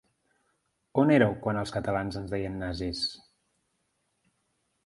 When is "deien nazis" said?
2.37-3.05